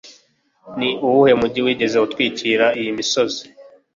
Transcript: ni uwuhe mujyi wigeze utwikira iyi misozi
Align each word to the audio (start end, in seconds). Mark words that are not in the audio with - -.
ni 0.77 0.89
uwuhe 1.05 1.33
mujyi 1.39 1.61
wigeze 1.65 1.95
utwikira 2.05 2.65
iyi 2.79 2.91
misozi 2.97 3.43